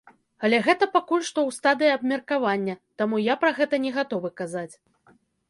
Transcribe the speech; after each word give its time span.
Але 0.47 0.59
гэта 0.67 0.85
пакуль 0.95 1.25
што 1.27 1.39
ў 1.47 1.57
стадыі 1.57 1.91
абмеркавання, 1.97 2.75
таму 3.03 3.21
я 3.33 3.37
пра 3.45 3.53
гэта 3.61 3.83
не 3.85 3.93
гатовы 4.01 4.35
казаць. 4.43 4.73